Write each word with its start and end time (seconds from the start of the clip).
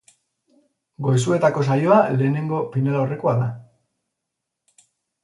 Goizuetako 1.07 1.65
saioa 1.67 1.97
lehenengo 2.21 2.63
finalaurrekoa 2.77 3.35
da. 3.43 3.51